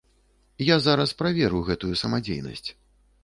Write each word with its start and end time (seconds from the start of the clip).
Я 0.67 0.77
зараз 0.85 1.13
праверу 1.19 1.61
гэтую 1.69 1.93
самадзейнасць. 2.03 2.69